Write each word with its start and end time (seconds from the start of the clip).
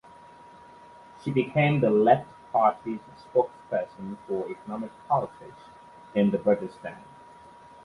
She 1.21 1.29
became 1.29 1.79
the 1.79 1.91
Left 1.91 2.25
Party's 2.51 3.01
spokesperson 3.31 4.17
for 4.27 4.49
economic 4.49 4.89
politics 5.07 5.61
in 6.15 6.31
the 6.31 6.39
Bundestag. 6.39 6.97